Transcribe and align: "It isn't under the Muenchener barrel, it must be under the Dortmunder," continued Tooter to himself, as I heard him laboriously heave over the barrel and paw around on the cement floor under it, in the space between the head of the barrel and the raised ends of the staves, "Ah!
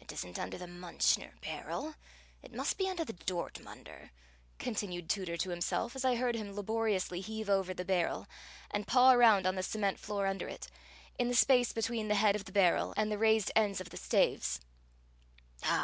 "It 0.00 0.12
isn't 0.12 0.38
under 0.38 0.56
the 0.56 0.68
Muenchener 0.68 1.32
barrel, 1.42 1.96
it 2.42 2.52
must 2.54 2.78
be 2.78 2.88
under 2.88 3.04
the 3.04 3.12
Dortmunder," 3.12 4.10
continued 4.60 5.10
Tooter 5.10 5.36
to 5.36 5.50
himself, 5.50 5.96
as 5.96 6.04
I 6.04 6.14
heard 6.14 6.36
him 6.36 6.54
laboriously 6.54 7.20
heave 7.20 7.50
over 7.50 7.74
the 7.74 7.84
barrel 7.84 8.28
and 8.70 8.86
paw 8.86 9.10
around 9.10 9.48
on 9.48 9.56
the 9.56 9.64
cement 9.64 9.98
floor 9.98 10.28
under 10.28 10.46
it, 10.46 10.68
in 11.18 11.26
the 11.26 11.34
space 11.34 11.72
between 11.72 12.06
the 12.06 12.14
head 12.14 12.36
of 12.36 12.44
the 12.44 12.52
barrel 12.52 12.94
and 12.96 13.10
the 13.10 13.18
raised 13.18 13.50
ends 13.56 13.80
of 13.80 13.90
the 13.90 13.96
staves, 13.96 14.60
"Ah! 15.64 15.76